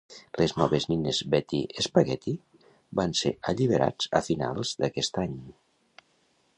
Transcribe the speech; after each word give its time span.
Les 0.41 0.53
noves 0.59 0.85
nines 0.91 1.19
Betty 1.33 1.59
Spaghetty 1.87 2.35
van 3.01 3.15
ser 3.21 3.35
alliberats 3.53 4.11
a 4.21 4.25
finals 4.31 4.77
d'aquest 4.83 5.23
any. 5.27 5.39